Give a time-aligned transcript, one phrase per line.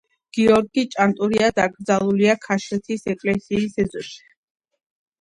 [0.35, 4.21] გიორგი ჭანტურია დაკრძალულია ქაშვეთის ეკლესიის ეზოში.